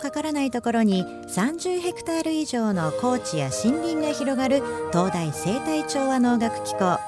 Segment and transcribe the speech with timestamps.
[0.00, 6.98] かからないところに30ヘクタール以上の高地や森林が広がる東大生態調和農学機構。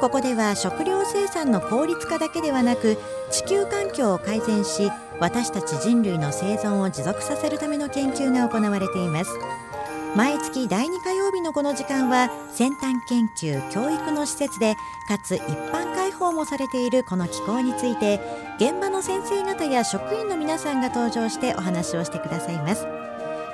[0.00, 2.98] ここでは食料生産の効率化だけではなく
[3.30, 9.30] 地球環境を改善し私たち人類の生存を持続させるための研究が行われています。
[10.14, 14.74] 毎月第2火曜日のこの時間は先端研究教育の施設で
[15.08, 15.42] かつ一
[15.72, 18.20] 般放もされているこの機構について
[18.56, 22.86] 現場の先生方や職員の皆さんが登場してお話をしてくださいます。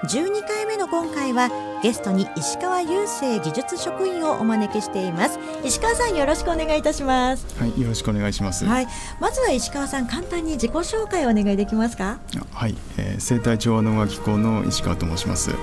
[0.04, 1.50] 12回目の今回は
[1.82, 5.38] ゲストに石川雄生技術職員をお招きしています。
[5.62, 7.46] 石川さんよろしくお願いいたします。
[7.58, 8.64] はい、よろしくお願いします。
[8.64, 8.88] はい。
[9.20, 12.18] まずは石川さん簡単に自己紹介をお願いできますか？
[12.54, 15.50] はい、えー生態調和農学機構の石川と申します。
[15.50, 15.54] え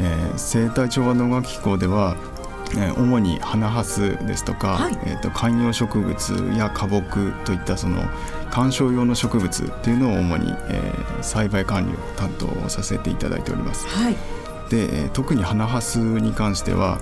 [0.00, 2.14] ー生態調和農学機構では、
[2.72, 8.02] えー主に花ハスですとか、はいえー、と観葉植物や花木といったその
[8.50, 13.86] 観賞用の植物っていうのを主に、えー栽培管理を担当させていただいております。
[13.88, 14.14] はい
[14.70, 16.98] で、えー特に花ハスに関しては、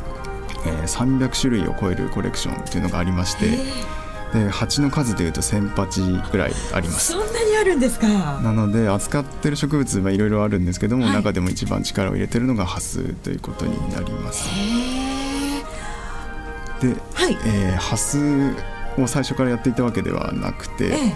[0.66, 3.58] えー300種類を超えるコレクションっていうのがありまして、
[4.34, 7.12] で鉢の数でいうと1000鉢ぐらいあります。
[7.12, 8.08] そんなにあるんですか
[8.42, 15.13] なので扱ってる植物はいろいろあるんですけども、はい中でも一番力を入れてるのがハスということになります。
[16.84, 17.38] へで、ーはい。
[17.46, 18.18] えーハス
[18.98, 21.14] を最初からやっていたわけではなくて、ええ。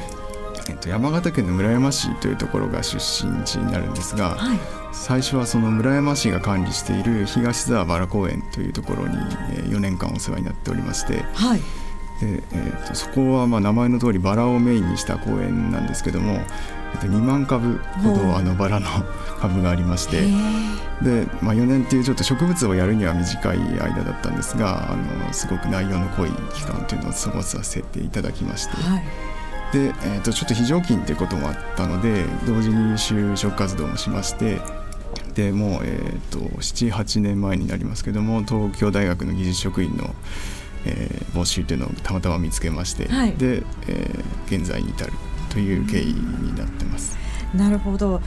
[0.71, 4.59] えっと、山形県の村山市というところが出身地になるんですが、はい。
[4.93, 9.17] 最初はその村山市が管理している東沢原公園というところに
[9.53, 11.61] えー4年間お世話になっておりましてはい
[12.21, 18.87] で、えーとそこはまあ名前の通りバラをメインにした公園なんですけども、えっと2万株ほどあのバラの
[19.41, 20.19] 株がありまして。
[20.19, 20.29] へ
[21.03, 29.05] で、まあ、4年っていうちょっと植物をやるには短い間だったんですがあのすごく内容の濃い期間というのを過ごさせていただきましてーはい
[29.73, 34.61] で、えー、とちょっと非常勤っていうこともあったので同時に就職活動もしまして
[35.35, 40.15] でもう、えー、と78年前になりますけども東京大学の技術職員の、
[40.89, 43.33] えー募集というのをたまたま見つけまして、はい。
[43.35, 45.13] で、えー現在に至る
[45.51, 47.19] という経緯になってます。
[47.55, 48.21] なるほど。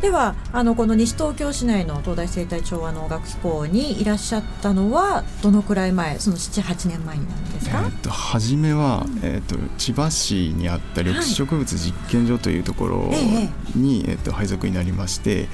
[0.00, 6.18] ではあのこの西東京市内の東大生態調和農学機構にいらっしゃったのはどのくらい前？
[6.18, 15.48] その78年前になるんですか、えー、と初めは、えー、と千葉市にあった緑地植物実験所というところえに、えー、と配属になりまして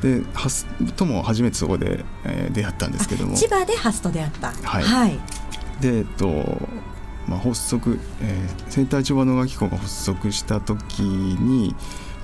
[0.00, 0.66] でハス
[0.96, 3.36] とも初めてそこで、えー出会ったんですけども。
[3.36, 4.50] 千葉でハスと出会った。
[4.50, 4.82] はい。
[4.82, 5.18] はい、
[5.80, 6.60] で、えっと
[7.26, 11.74] まあ、発足、えー、生態調和農学機構が発足した時に、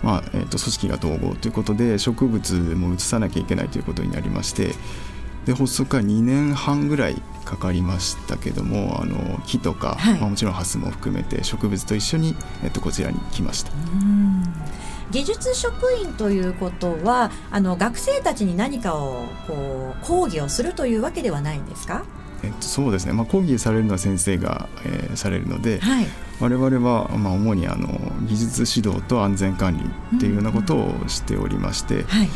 [0.03, 4.75] まあえー、と組織が統合ということで植物も移さなきゃいけないということになりまして
[5.47, 7.17] で発足から2年半ぐらい
[7.47, 10.21] かかりましたけどもあの木とか、はい。
[10.21, 13.73] まあ、もちろんハスも含めて植物と一緒に、えっとこちらに来ました。
[13.73, 14.45] うん。
[15.11, 22.05] 技術職員ということはあの学生たちに何かをこう講義をするというわけではないんですか？
[22.43, 26.07] えっと、そうですね、まあ、講義されるのは先生が、えーされるので、はい。
[26.41, 27.89] 我々は、まあ、主にあの
[28.27, 32.29] 技術指導と安全管理っていうようなことをしておりまして、はい。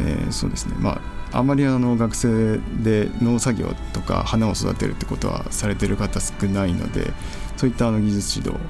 [0.00, 0.74] えーそうですね。
[0.78, 1.00] まあ
[1.32, 7.12] あまりあの学生で農作業とか花を育てるってことはされてる方少ないので
[7.56, 8.60] そういったあの技術指導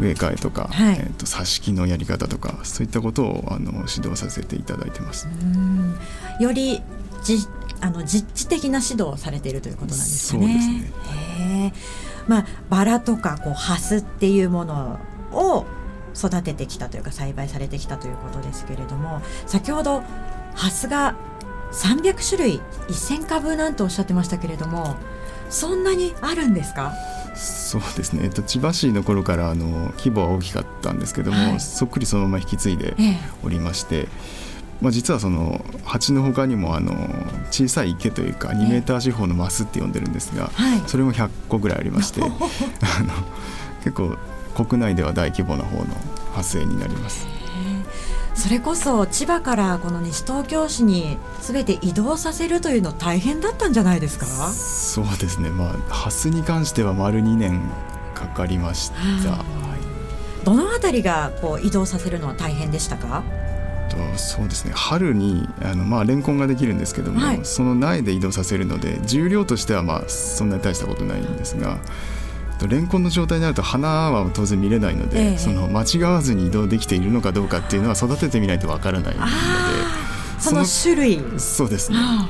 [0.00, 0.96] 植え替えとか、はい。
[0.98, 5.28] えー、と挿し木のやり方とかそういったことをあの指導させていただいてます。
[5.28, 5.96] うん。
[6.40, 6.80] より
[7.22, 7.38] じ
[7.82, 10.46] あの実地的な指導をされているということなんですかね。
[10.46, 10.68] そうです
[11.40, 11.74] ね。
[12.28, 14.98] まあバラとかこうハスっていうもの
[15.32, 15.66] を
[16.16, 20.02] 育ててきたというか栽培されてきたということですけれども先ほど
[20.54, 21.16] ハスが
[21.72, 24.94] 300種類1000株なんとおっしゃってましたけれども
[25.50, 26.92] そんなにあるんですか？
[27.34, 31.60] そうですね、えっと、千葉市の頃からあの規模は大きかったんですけども、はい。
[31.60, 33.16] そっくりそのまま引き継いでええ。
[33.42, 34.08] おりまして、
[34.82, 36.92] まあ、実はその鉢の他にもあの
[37.50, 40.82] 小さい池というか2メーター四方のマスって呼んでるんですが、はい。
[40.86, 42.30] それも100個ぐらいありまして あの
[43.84, 44.16] 結構
[44.66, 45.86] 国内では大規模な方の
[46.34, 47.26] 発生になります。
[48.34, 54.26] それこそ千葉からこの西東京市に全て移動させるというの大変だったんじゃないですか？
[54.26, 57.60] そうですね、まあ、ハスに関しては丸2年
[58.14, 58.90] かかりまし
[59.22, 59.30] た。
[59.30, 59.44] は
[60.44, 63.22] どのあたりがこう移動させるのは大変でしたか？
[63.94, 64.72] とそうですね。
[64.74, 67.40] 春にあの、まあ、レンコンができるんですけども、はい。
[67.42, 71.78] その苗で移動させるので重量としてはまあそんなに大したことないんですが
[72.58, 75.38] とレンコンの状態になると花は当然見れないので、ええ。
[75.38, 79.32] その間違わずに移動できているのかどうかっていうのは育ててみないとわからないので
[80.38, 81.22] その種類。
[81.38, 81.98] そうですね。
[82.00, 82.28] あ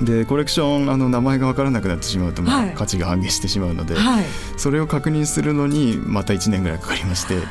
[0.00, 2.74] でコレクションあの名前が分からなくなってしまうと、まあはい。
[2.74, 4.24] 価値が半減してしまうので、はい。
[4.56, 7.44] それを確認するのにまた1年ぐらいかかりましてで、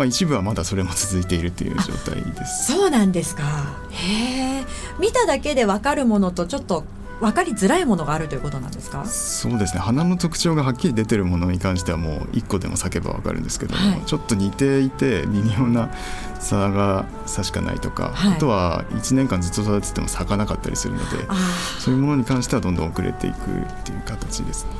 [0.00, 2.72] まあ、一部はまだそれも続いているという状態です。
[2.72, 3.42] そうなんですか。
[3.90, 4.64] へえ。
[4.98, 6.84] 見ただけで分かるものとちょっと
[7.20, 9.04] 分かりづらいものがあるということなんですか？
[9.04, 9.80] そうですね。
[9.82, 14.02] 花の特徴がはっきり出てるものに関してはもう1個でも咲けば分かるんですけども、はい。
[14.06, 15.90] ちょっと似ていて微妙な
[16.38, 18.36] 差が確かないとか、はい。
[18.36, 21.36] あとは1年間ずっと育てても咲かなかったりするのであ
[21.78, 23.38] そういうものに関してはどんどん遅れていくっ
[23.84, 24.70] ていう形ですね。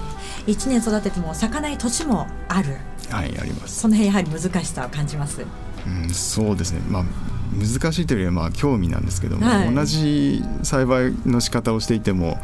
[0.47, 2.79] 1年育てても咲かない年もある
[3.11, 3.81] はいあります。
[3.81, 5.45] その辺やはり難しさを感じます。
[5.87, 7.05] うん、そうですね、まあ、
[7.53, 9.75] 難しいというよりはまあ興味なんですけども、はい。
[9.75, 12.39] 同じ栽培の仕方をしていても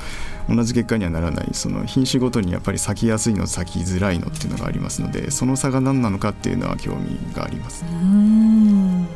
[0.49, 7.85] 同じ結果にはならないその品種ごとにやっぱり咲きやすいの咲きづらいのっていうのがありますのでその差が何なのかっていうのは興味があります。
[7.85, 7.93] う。
[7.93, 9.07] ーん。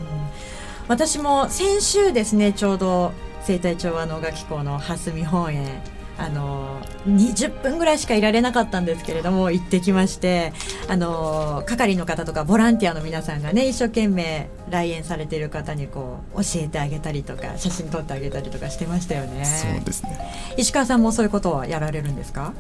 [0.89, 3.13] 私も先週ですねちょうど
[3.43, 5.81] 生態調和能楽機構の蓮見本園
[6.23, 10.53] あの20分ぐらいしかいられなかったんですけれども行ってきまして
[10.87, 19.45] あの係の方とかボランティアの皆さんがね一生懸命来園されている方にこう教えてあげたりとか写真撮ってあげたりとかしてましたよね。
[19.47, 20.19] そうですね。
[20.59, 22.53] 石川さんもそういうことはやられるんですか？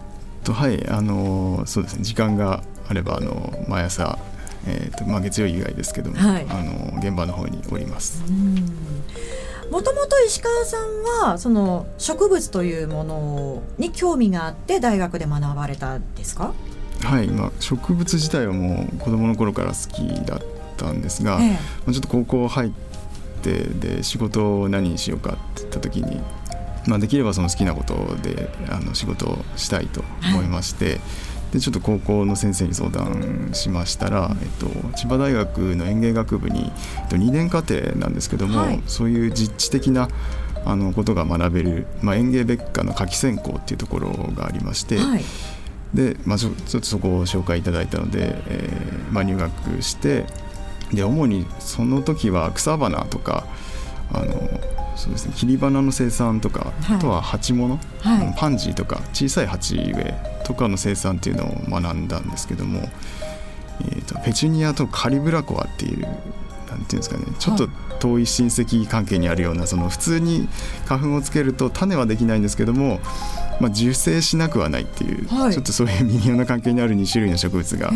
[0.42, 2.02] とはいあのそうですね。
[2.02, 4.18] 時間があればあの毎朝、
[4.66, 6.46] えーとまあ、月曜以外ですけども、はい。
[6.48, 8.22] あの現場の方におります。
[9.70, 16.52] もともと石川さんはその植物というものに興味があって大学で学ばれたんですか、
[17.02, 20.38] はい、まあ、植物自体はもう子供の頃から好きだっ
[20.76, 21.50] たんですが、ええ。
[21.52, 21.58] ま
[21.88, 22.70] あちょっと高校入っ
[23.42, 26.20] てで仕事を何にしようかって言った時に、
[26.86, 30.02] まあ、できればその好きなことであの仕事をしたいと
[30.32, 31.00] 思いまして、
[31.52, 34.66] でちょっと高校の先生に相談しましたら、えっと、
[34.96, 36.70] 千葉大学の園芸学部に、
[37.02, 38.82] えっと、2年課程なんですけども、はい。
[38.86, 40.08] そういう実地的な
[40.64, 45.24] あのことが学べる、まあ、園芸別科の夏季専攻っていうところがありまして、はい。
[45.94, 50.26] で、まあ、ちょっとそこを紹介いただいたので、えーまあ、入学して
[50.92, 53.46] で主にその時は草花とか
[54.12, 54.34] あの
[55.00, 55.32] そうですね。
[55.34, 56.96] 切り花の生産とか、はい。
[56.96, 58.34] あとは鉢物、はい。
[58.36, 60.14] パンジーとか小さい鉢植え
[60.44, 62.80] とかの生産っていうのを学んだんですけども、
[63.80, 67.24] えー、とペチュニアとカリブラコアっていうなんていうんですかね。
[67.38, 67.68] ちょっと
[67.98, 70.48] 遠い親戚関係にあるようなその普通に
[70.86, 73.00] 花粉をつけると種はできないんですけども、
[73.58, 75.52] まあ、受精しなくはないっていう、はい。
[75.52, 77.90] ちょっとそういう微妙な関係にある2種類の植物が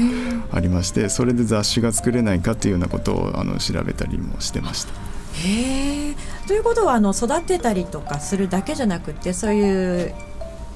[0.52, 4.92] ありましてそれで雑種が作れないかっていうようなことをあの調べたりもしてました。
[5.34, 10.14] へえということはあの育てたりとかするだけじゃなくてそういう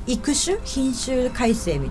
[0.06, 1.91] 育種品種改正み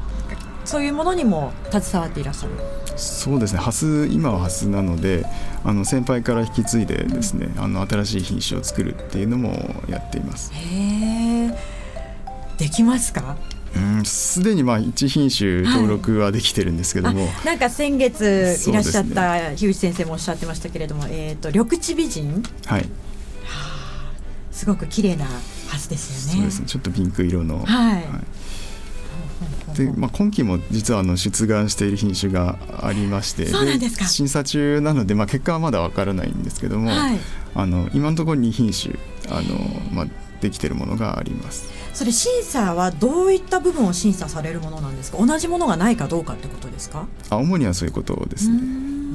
[0.66, 2.54] そういうものにも携わっていらっしゃる。
[2.98, 3.60] そうですね。
[3.60, 5.26] ハス今はハスなので
[5.64, 9.54] あの先輩から引き継いでですね、あの新しい品種を作るっていうのも
[9.88, 10.52] やっています。
[10.54, 11.58] へえ
[12.58, 13.38] できますか？
[13.76, 22.44] うんすでにまあ一品種登録はできてるんですけども、あなんか先月いらっしゃった樋口先生もおっしゃってましたけれども、えっ、と緑地美人。
[22.66, 22.90] はい
[24.58, 25.32] すごく綺麗なは
[25.78, 26.42] ずですよね。
[26.42, 28.04] そうですねちょっとピンク色の、はい。
[29.78, 33.46] で、まあ、今期も実はあの出願している品種がありまして
[34.08, 37.20] 審査中なので、まあ、結果はまだわからないんですけども、はい。
[37.54, 38.96] あの今のところ2品種
[39.30, 39.60] あの、
[39.92, 40.08] まあ、
[40.42, 41.70] できてるものがあります。
[41.94, 45.24] それ審査はどういった部分を審査されるものなんですか？
[45.24, 47.08] 同じものがないかどうかってことですか？
[47.30, 48.60] あ主にはそういうことですね。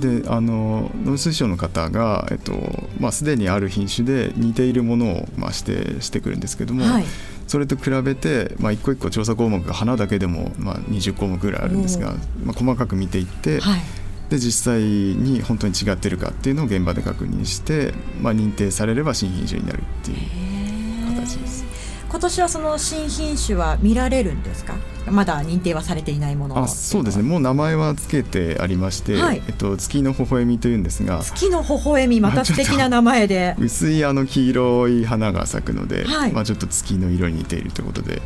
[0.03, 2.53] であの農水省の方が、えっと
[2.99, 7.05] まあ、すでにある品種で似ているものを、まあ、指定してくるんですけども、はい。
[7.47, 13.81] それと比べて、まあ、一個一個調査項目が花だけでも、まあ、20項目ぐらいあるんですが、まあ、細かく見ていって、はい。
[14.31, 20.62] で実際に本当に違ってるかっていうのを現場で確認して、まあ、認定されれば新品種になるっていう。
[22.12, 24.75] 今年はその新品種は見られるんですか？
[25.11, 26.59] まだ認定はされていないもの。
[26.59, 27.23] あそうですね。
[27.23, 33.57] もう名前は付けてありまして、はいえっと、月の微笑みというんですが月の微笑み、また素敵な名前で。
[33.59, 38.21] 薄いあの黄色い花が咲くので、はいまあ、ちょっと月の色に似ているということで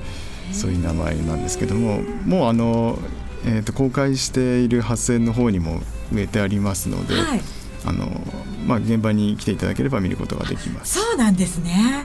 [0.52, 2.98] そういう名前なんですけどももうあの、
[3.46, 5.80] えー、と公開している発線の方にも
[6.12, 7.40] 植えてありますので、はい。
[7.86, 8.20] あの
[8.66, 10.98] まあ、現場に来ていただければ見ることができます。
[11.00, 12.04] そうなんですね。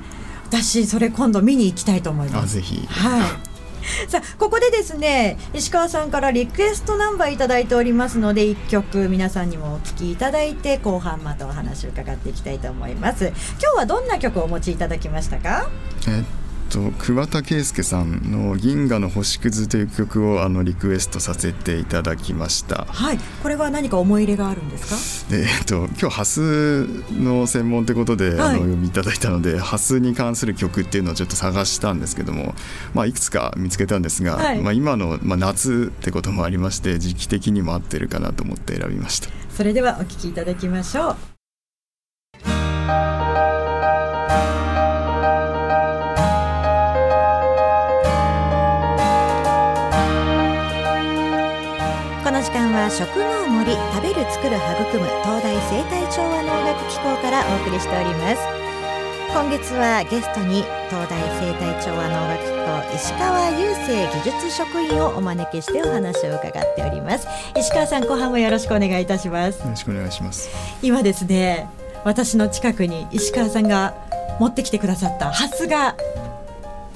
[0.52, 2.58] 私それ今度見に行きたいと思います。
[2.58, 4.10] あぜひはい。
[4.10, 13.36] さあここでですね石川さんからリクエストナンバーいただいておりますので1曲皆さんにもお聴きいただいて後半またお話を伺っていきたいと思います今
[13.74, 15.68] 日はどんな曲をお持ちいただきましたか？
[16.08, 16.24] えっ
[16.72, 22.86] と桑田佳祐さんの「銀河の星屑」という曲をあのリクエストさせていただきました。
[22.90, 23.20] はい。
[23.44, 25.36] これは何か思い入れがあるんですか？
[25.36, 32.56] えっと今日ハスの専門ってことで、はい、あの読みいただいたのでハスに関する曲っていうのをちょっと探したんですけども、
[32.94, 39.30] まあ、いくつか見つけたんですが、はい、まあ、今の、まあ、夏ってこともありまして時期的にも合ってるかなと思って選びました。
[39.50, 41.31] それではお聴きいただきましょう
[52.92, 58.42] 食の森食べる作る育む東大生態調和能楽機構からお送りしております。
[59.32, 67.28] 今月はゲストに東大生態調和能楽機構石川雄生技術職員をお招きしてお話を伺っております。
[67.58, 69.60] 石川さん後半もよろしくお願いいたします。
[69.60, 70.50] よろしくお願いします。
[70.82, 71.70] 今ですね
[72.04, 73.94] 私の近くに石川さんが
[74.38, 75.96] 持ってきてくださったハスが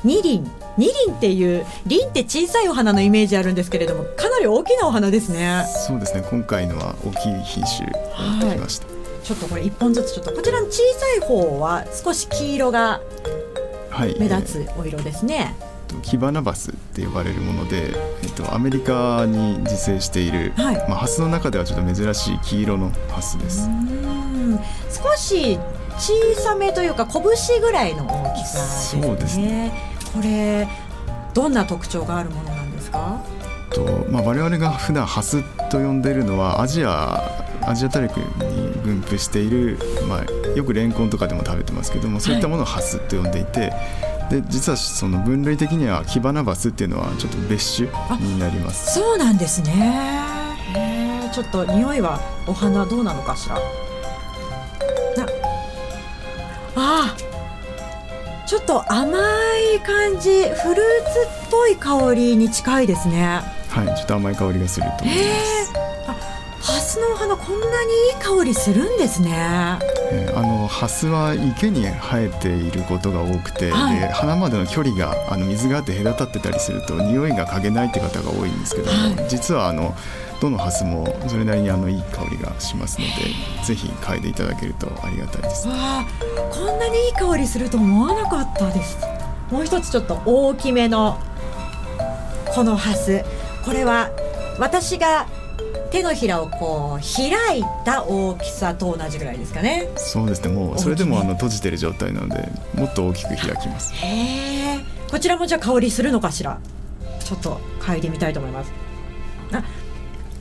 [0.05, 0.49] 二輪。
[0.77, 5.65] 二輪っていう輪って小さいお花のイメージあるんですけれどもかなり大きなお花ですね。
[5.87, 6.23] そうですね。
[6.29, 13.01] 今回のは大きい品種をきました、はい、ちょっとこれ一本ずつちょっとこちらの小さい方は少し黄色が
[14.19, 17.93] 目立つお色ですね、はいえーキバナバスって呼ばれるもので、
[18.23, 23.69] えっと、アメリカに自生している、はい、まあ、ハスの中ではちょっと珍しい黄色のハスです。
[24.89, 25.59] 少し
[25.97, 29.03] 小さめというか拳ぐらいの大きさですね。
[29.03, 30.67] そうですねこれ
[31.33, 33.21] どんな特徴があるものなんですか？
[33.71, 37.21] と、まあ、我々が普段ハスと呼んでいるのはアジア
[37.61, 40.23] アジア大陸に分布している、まあ、
[40.55, 48.93] よくレンコンとかでも食べてますけどもそういったものをハスと呼んでいて、はい、で実はその分類的にはキバナバスっていうのはちょっと別種になります。
[48.93, 50.13] そうなんですね。
[50.73, 53.59] へちょっと匂いはお花どうなのかしら？
[58.45, 59.17] ちょっと甘
[59.75, 63.41] い感じフルーツっぽい香りに近いですね。
[63.69, 65.85] はいちょっと甘い香りがすると思います。
[66.65, 69.77] ハスのお花こんなにいい香りするんですね、
[70.11, 79.95] えー、あのハスは池に生えていることが多くて、はい、で花までの距離があの水があって隔たってたりすると匂いが嗅げないって方が多いんですけども、はい、実はあの
[80.41, 83.13] どのハスもそれなりにあのいい香りがしますので
[83.63, 85.67] ぜひ嗅いでいただけるとありがたいです。
[85.67, 86.05] わ
[86.51, 88.97] こんなにいい香りすると思わなかったです。
[89.49, 91.19] もう一つちょっと大きめの
[92.53, 93.23] このハス。
[93.63, 94.09] これは
[94.59, 95.27] 私が
[95.91, 99.89] 手のひらをこう開いた大きさと同じぐらいですかね。
[99.95, 100.49] そうですね。
[100.49, 103.93] もうそれでもあの閉じてる状態なのでもっと大きく開きます。
[103.93, 104.79] へえ。
[105.09, 106.59] こちらもじゃあ香りするのかしら。
[107.23, 108.71] ちょっと嗅いでみたいと思います。
[109.51, 109.63] あ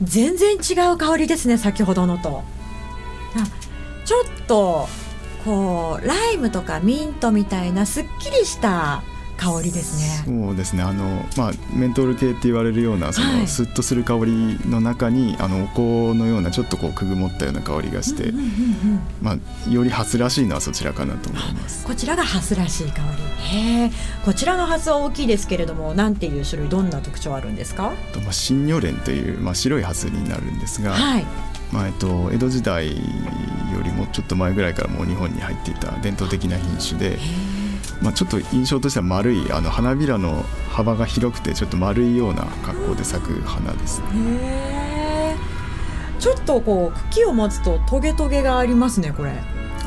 [0.01, 2.43] 全然違う香りですね先ほどのと。
[4.05, 4.87] ちょっと
[5.43, 9.03] こうライムとかミントみたいなすっきりした
[9.35, 10.41] 香りですね。
[10.45, 10.83] そうですね。
[10.83, 18.33] あのまあメントール系って言われるようなその、はい、スッとする香りの中にあのお香のようなちょっとこうくぐもったような香りがして、
[19.21, 21.85] まあよりハスらしいのはそちらかなと思います。
[21.85, 23.57] こちらがハスらしい香り。
[23.57, 23.91] へえ。
[24.23, 27.93] こちらのハスは大きいですけれども、なんていう種類どんな特徴あるんですか？
[28.13, 30.93] とまあ新如蓮というまあ白いハスになるんですが。
[30.93, 31.25] はい。
[31.71, 32.93] まあえっと、江戸時代よ
[33.83, 37.17] りもちょっと前ぐらいからもう日本に入っていた伝統的な品種で、
[38.01, 45.37] まあ、ちょっと印象としては丸いあの花びらの幅が広くてちょっと丸いような格好で咲く花です、ね、
[46.19, 49.31] ちょっとこう茎を持つとトゲトゲがありますねこれ。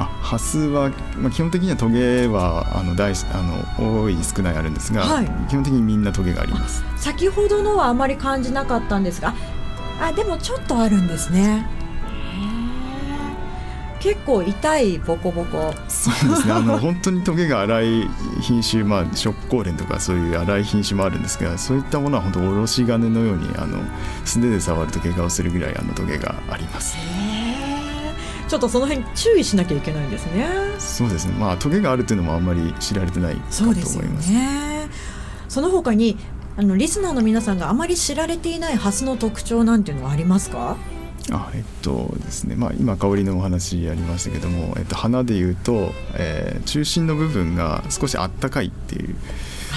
[0.00, 3.42] あハスは、まあ、基本的にはトゲはあの大あ
[3.78, 6.84] の多い少ないあるんですが、はい、基本的にみんなトゲがあります。
[6.96, 9.34] 先ほどのはあまり感じなかったんですが。
[10.00, 11.66] あでもちょっとあるんですね
[14.00, 15.74] 結構痛いボコボコ。
[15.88, 16.52] そうですね。
[16.52, 18.08] あの本当にトゲが粗い
[18.40, 23.78] 品種まあ食光蓮とかそういう粗い品種もあるんですがそういったものは本当おろし金のようにあの
[24.24, 26.96] 素手で触ると怪我をするぐらいあのトゲがあります。
[28.48, 30.46] ちょっとその辺注意しなきゃいけないんですね。
[30.78, 31.34] そうですね。
[31.38, 34.32] まあトゲがあるっていうのもあんまり知られてないかと思います。
[34.32, 34.88] ね。
[35.48, 36.16] その他に
[36.56, 40.76] あのリスナーの皆さんがあまり知られていないハスの特徴なんていうのはありますか？
[41.30, 42.54] あえっとですね。
[42.56, 49.16] まあ、今香りのお話ありましたけども、えっと、花でいうと、えー、中心の部分が少しあったかいっていう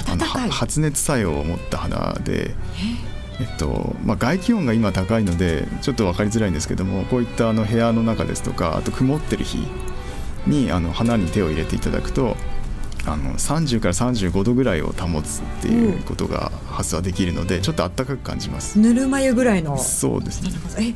[0.08, 2.52] あの発熱作用を持った花で。
[2.52, 3.12] え。
[3.44, 9.66] っとまあ、外気温が今高いのでちょっと分かりづらいんですけどもこういったあの部屋の中ですとかあと曇ってる日
[10.46, 12.36] にあの花に手を入れていただくと
[13.06, 18.78] あの30から35度ぐらいを保つっていうことが発はできるのでちょっと暖かく感じます。
[18.80, 19.78] ぬるま湯ぐらいの。
[19.78, 20.52] そうですね。
[20.80, 20.94] え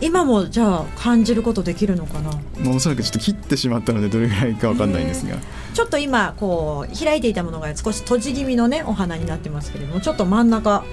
[0.00, 5.36] 今もじゃあ感じることできるのかな、まあ、おそらくちょっと切ってしまったのでどれぐらいかわかんないんですが。
[5.74, 10.84] ちょっと今こう開いていたものが少し閉じ気味のねお花になってますけれどもちょっと真ん中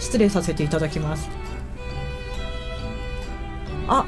[0.00, 1.28] 失礼させていただきます。
[3.86, 4.06] あ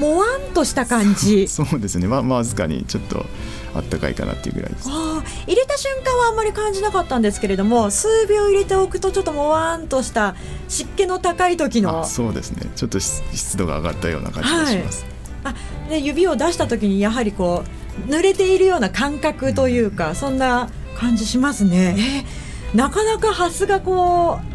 [0.00, 1.46] もわんとした感じ。
[1.48, 2.08] そうですね。
[2.08, 3.26] まあわずかにちょっと
[3.74, 4.88] あったかいかなっていうぐらいです。
[4.88, 10.34] あ入れた瞬間はあんまり感じなかったんですけれども数秒入れておくとちょっともわんとした
[10.68, 12.70] 湿気の高い時のそうですね。
[12.74, 15.06] ちょっと湿度が上がったような感じがします、
[15.44, 17.64] はい、あで指を出した時にやはりこ
[18.08, 22.24] う濡れているような感覚というか、うん、そんな感じしますね、
[22.72, 24.49] えー、なかなかハスがこう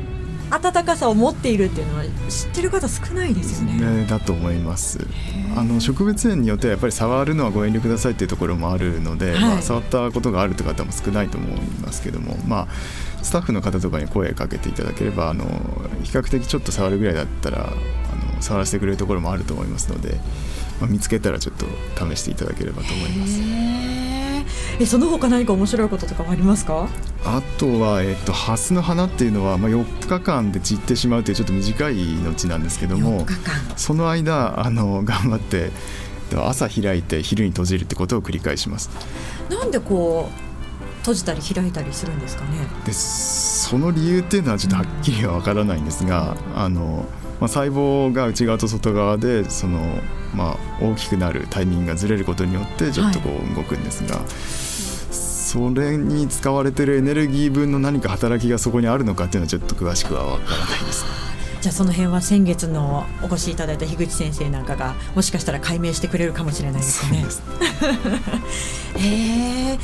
[0.50, 4.06] 暖かさを持っているっていうのは知ってる方少ないですよね。
[4.06, 5.00] だと思います。
[5.56, 15.46] あの植物園によってはやっぱり触るのはご遠慮くださいっていうところもあるので、はい、まあ、触ったことがあるという方も少ないと思いますけども、まあ、スタッフの方とかに声かけていただければあの
[16.04, 20.16] 比較的ちょっと触るぐらいだったらあの触らせてくれるところもあると思いますので、
[20.80, 21.66] まあ、見つけたらちょっと
[22.06, 24.05] 試していただければと思います。
[24.80, 26.90] えその他何か面白いこととかありますか？
[27.24, 33.26] あとは、えっと、ハスの花っていうのは、まあ、4日間で散ってしまうというちょっと短い命なんですけども
[33.78, 35.72] その間あの頑張って
[36.36, 38.90] 朝開いて昼に閉じるってことを繰り返します。
[39.50, 40.46] なんでこう
[41.00, 42.68] 閉じたり開いたりするんですかね？
[42.86, 47.06] でその理由っていうのはちょっとはっきりは分からないんですが、うん、あの
[47.40, 49.82] まあ、細胞が内側と外側でその、
[50.36, 61.06] まあ、大きくなるタイミングがずれることによってちょっとこう動くんですが、はい、それに使われてるエネルギー分の何か働きがそこにあるのかっていうのはちょっと詳しくは分からないです。
[61.62, 67.26] じゃあその辺は先月のお越しいただいた樋口先生なんかがもしかしたら解明してくれるかもしれないですね。
[68.98, 69.80] へ え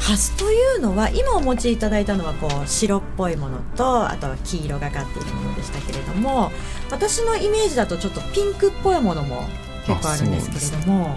[0.00, 6.52] ハスというのは今お持ちいただいたのはこう白っぽいものとあとは黄色がかっているものでしたけれども
[6.90, 9.48] 私のイメージだとちょっとピンクっぽいものも
[9.86, 11.16] 結構あるんですけれども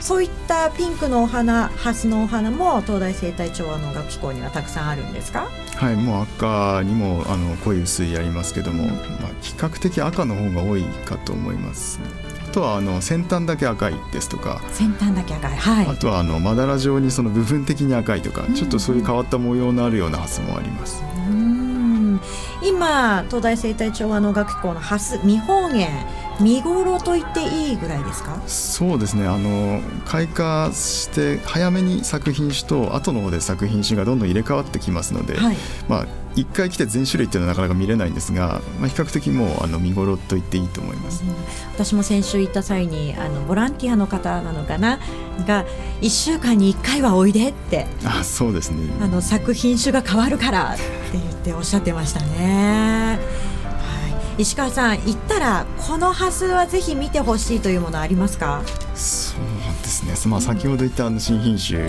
[0.00, 5.48] そういったピンクのお花ハスのお花も東大生態調和能楽機構にはたくさんあるんですか？
[5.74, 8.96] はいもう赤にもあの濃い薄いありますけども、まあ、
[9.40, 12.04] 比較的赤の方が多いかと思います、ね。
[12.52, 21.02] とはあの先端だけ赤いですとか先端だけ赤い、はい、あとはあのまだら状にその部分的に赤いとか、ちょっとそういう変わった模様のあるようなハスもあります。
[22.62, 25.88] 今東大生態調和能楽校のハス見本園
[26.40, 28.40] 見頃と言っていいぐらいですか？
[28.46, 29.26] そうですね。
[29.26, 35.56] あの開花して早めに作品種と後の方で作品種がどんどん入れ替わってきますので、はい、
[35.88, 41.34] まあ1回来て全種類っていうのはなかなか見れないんですが、まあ、比較的もうあの見頃と言っていいと思います、うん、
[41.74, 45.00] 私も先週行った際にあのボランティアの方なのかな？
[45.46, 45.64] が
[46.00, 47.86] 1週間に1回はおいでって。
[48.04, 48.88] あそうですね。
[49.00, 53.18] あの作品種が変わるからって言っておっしゃってましたね。
[54.38, 58.62] 石川さん行ったらこのハスはぜひ見てほしいというものありますか？
[58.94, 59.40] そう
[59.82, 61.82] ですね、まあ、先ほど言ったあの新品種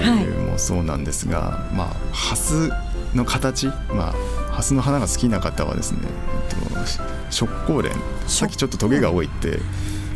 [0.49, 2.71] もそうなんですが、はい、まあ、ハス
[3.13, 6.87] の形、まあ、ハスの花が好きな方はですね、えっと、
[7.29, 7.95] 食光蓮。
[8.27, 9.59] さっきちょっとトゲが多いって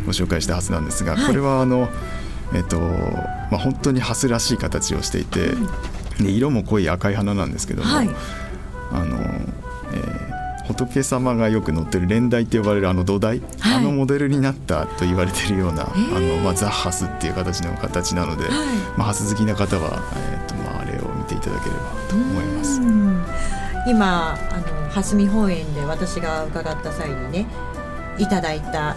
[0.07, 1.87] ご紹介したはずなんですが、はい、これはあの、
[2.55, 5.51] えっとまあ、本当にハスらしい形をしていて、
[6.19, 8.09] で色も濃い赤い花なんですけども、はい、
[8.91, 9.62] あのえー
[10.67, 22.82] 仏様がよく乗ってる蓮台って呼ばれるあの土台、はい、あのモデルになったと言われてるような、あのまあ、ザ・ハスっていう形の形なので、はい、まあ、ハス好きな方は、えーとまあ、あれを見ていただければと思います。
[23.86, 27.47] 今あの蓮見本園で私が伺った際にね
[28.17, 28.95] いただいた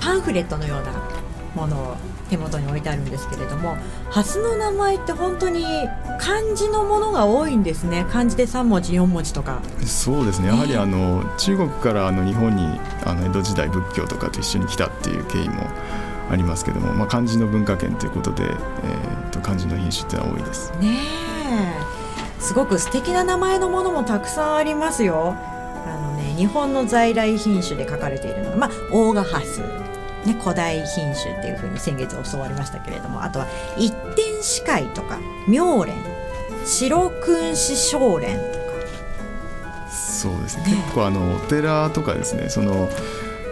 [0.00, 1.07] パンフレットのような
[1.54, 1.96] ものを
[2.28, 3.76] 手元に置いてあるんですけれども
[4.10, 5.64] ハスの名前って本当に
[6.18, 8.06] 漢字のものが多いんですね。
[8.10, 9.60] 漢字で3文字4文字とか。
[9.84, 10.48] そうですね。
[10.48, 15.62] やはりあの、中国からあの日本にあの江戸時代仏教とかと一緒に来たっていう経緯も
[16.30, 20.72] ありますけども、まあ、漢字の文化圏ということで、えー、と漢字の品種ってのは多いです。
[20.80, 20.98] ね
[22.38, 25.34] すごく素敵な名前のものもたくさんありますよ。
[25.86, 29.62] あのね日本の在来品種で書かれているのが、まあ、オーガハス
[30.24, 35.92] ね、古代品種っていうふうに先月教わりましたけれどもあとは一点司会とか妙蓮
[36.66, 38.68] 白君子少蓮とか。
[39.90, 42.90] そうですね、ね、結構あのお寺とかですねその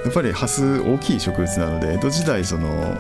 [0.05, 2.97] やっぱりハス大きい植物なので江戸時代その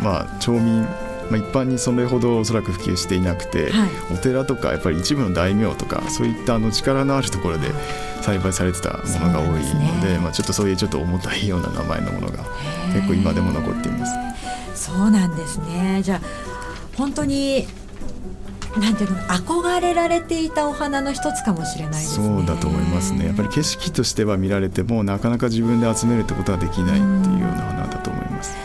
[0.00, 0.86] まあ町民
[1.30, 7.70] まあ、一般にそれほどおそらく普及していなくて、はい、お寺とかやっぱり一部の大名とかそういったあの力のあるところで
[8.22, 12.44] 栽培されてたものが多いので、ね、まあ、ちょっとそういうちょっと重たいような名前のものが
[12.92, 14.12] 結構今でも残っています。
[14.74, 16.20] そうなんですねじゃあ
[16.96, 17.66] 本当に
[18.78, 22.26] なんていうの憧れられていたお花の一つかもしれないですね。
[22.26, 23.26] そうだと思いますね。
[23.26, 28.56] やっぱり景色としては見られてもなかなか自分で集めるってことはできないっていうような花だと思います。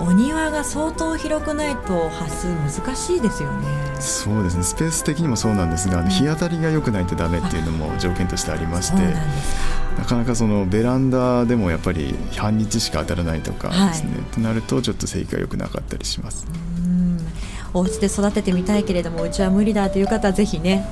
[0.00, 3.66] お庭が相当広くないと発数難しいですよね。
[4.00, 4.62] そうですね。
[4.62, 9.02] スペース的にもそうなんですが、日当たりが良くないとダメっていうのも条件としてありまして。
[9.98, 16.46] なかなかそのベランダでもやっぱり半日しか当たらないとかですね、はい、となるとちょっと生育が良くなかったりします。
[17.74, 20.86] お家で育ててみたいけれどもうちは無理だという方はぜひね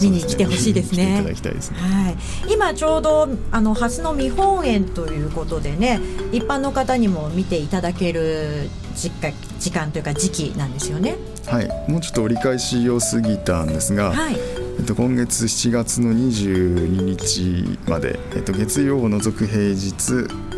[0.00, 1.22] 見に来てほしいですね。
[1.34, 6.00] すねはい、今ちょうどあの蓮の見本園ということでね、
[6.32, 9.10] 一般の方にも見ていただける時
[9.58, 11.16] 時間というか時期なんですよね。
[11.46, 14.36] はい、もうちょっと折り返しを過ぎたんですが、はい、
[14.78, 19.92] えっと今月7月の22日まで、えっと月曜を除く平日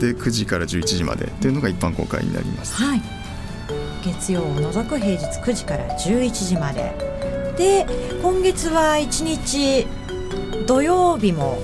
[0.01, 2.75] で9時から11時までというのが一般公開になります。
[2.75, 3.03] はい。
[4.05, 6.94] 月曜を除く平日9時から11時まで
[7.59, 7.87] で
[8.23, 9.87] 今月は1日
[10.66, 11.61] 土曜日も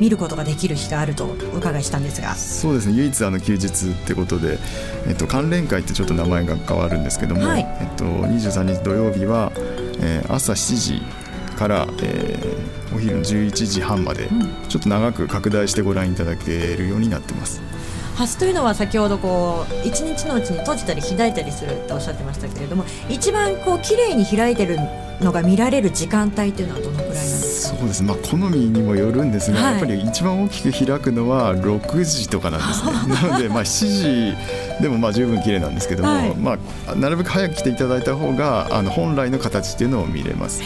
[0.00, 1.24] 見ることができる日があると
[1.54, 2.34] お伺いしたんですが。
[2.34, 2.94] そうですね。
[2.94, 3.70] 唯一あの休日っ
[4.06, 4.58] てことで、
[5.06, 9.52] えっと、関連会ってちょっと名前が変わるんですけども、はい、えっと、23日土曜日は、
[10.00, 11.02] えー、朝7時
[11.56, 17.62] から、えー、お昼の11時半まで、うん、ちょっと長く拡大してご覧いただけるようになってます。
[18.14, 24.78] ハスというのは先ほどこう一日のうちに閉じたり開いたりするっておっしゃってましたけれども一番こう綺麗に開いてる
[25.20, 27.76] のが見られる時間帯というのはどのくらいなんですか？
[27.78, 33.14] そうです、まあ、好みにもよるんですが、はい、やっぱり一番大きく開くのは6時とかなんですね。
[33.28, 34.32] なのでまあ7
[34.76, 40.62] 時でもまあ十分綺麗なんですけども、はい、まあ、なるべく早く来ていただいた方があの本来の形っていうのを見れます。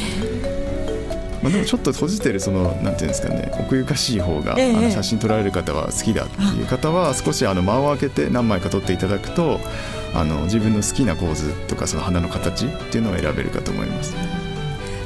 [1.42, 9.60] まあ、でもちょっと閉じてるそのなんていうんですかね奥ゆかしい方が、えあの写真撮られる方は好きだっていう方は少しあの間を空けて何枚か撮っていただくと
[10.14, 14.14] あの自分の好きな構図とかその花の形っていうのを選べるかと思います。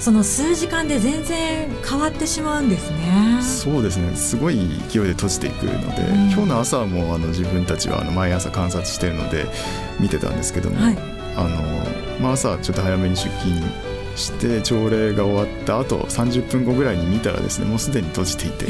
[0.01, 3.41] その数時間で全然変わってしまうんですね。
[3.41, 4.17] そうですね。
[4.17, 4.57] すごい
[4.89, 9.47] 勢いで閉じていくので、うん、今日の朝もあの自分たちはあの毎朝観察しているので
[10.01, 10.99] 見てたんですけども、はい、
[11.37, 13.63] あのまあ朝ちょっと早めに出勤
[14.17, 18.67] して朝礼が終わった後30分後ぐらいに見たらですねもうすでに閉じていて。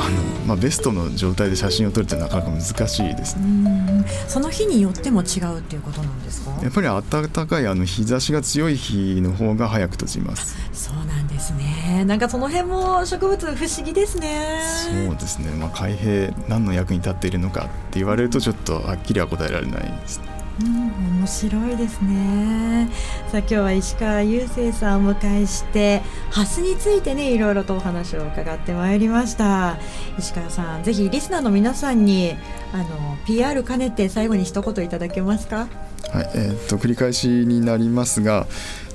[0.00, 0.10] あの
[0.46, 3.34] まあ、ベストの状態で写真を撮るってなかなか難しいです。
[3.36, 6.52] ねその日によっても違うっていうことなんですか？
[6.62, 10.56] やっぱり暖かいあの日差しが強い日の方が早く閉じます。
[10.72, 12.04] そうなんですね。
[12.06, 14.60] なんかその辺も植物不思議ですね。
[15.06, 20.18] そうですね、まあ、開閉何の役に立っているのかって言われるとちょっとはっきりは答えられないです。
[20.18, 22.88] ねうん、面白いですね。
[23.30, 29.78] さあ今日は石川雄生さんをお迎えしてハスについてねいろいろとお話を伺ってまいりました。
[30.18, 32.34] 石川さんぜひリスナーの皆さんに
[32.72, 35.68] あの PR 兼ねて最後に一言いただけますか？
[36.12, 38.46] はいえー、っと繰り返しになりますが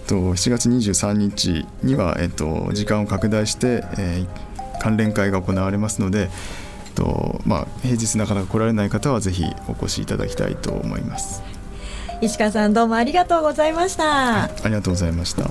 [0.08, 6.30] と7月23日には、えっと、時間を拡大して、えー、関連会が行われますので、
[6.96, 11.42] とまあ、平日なかなか来られない方はぜひお越しいただきたいと思います。
[12.22, 15.50] 石川さんどうもありがとうございました、ありがとうございました。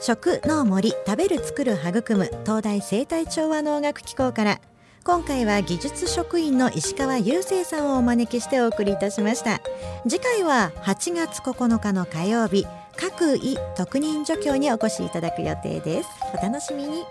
[0.00, 4.60] 食農森食べる作る育む東大生態調和農学機構から
[5.02, 9.60] 今回は技術職員の石川雄生さんをお招きしてお送りいたしました。
[10.08, 12.66] 次回は8月9日の火曜日
[12.96, 16.08] 各位特任助教にお越しいただく予定です。
[16.36, 17.04] お楽しみに